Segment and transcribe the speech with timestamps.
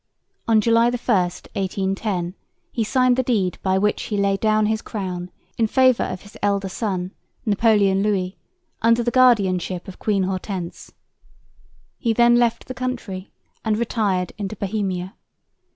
[0.47, 2.33] On July 1, 1810,
[2.71, 6.35] he signed the deed by which he laid down his crown in favour of his
[6.41, 7.11] elder son,
[7.45, 8.35] Napoleon Louis,
[8.81, 10.91] under the guardianship of Queen Hortense.
[11.99, 13.31] He then left the country,
[13.63, 15.13] and retired into Bohemia.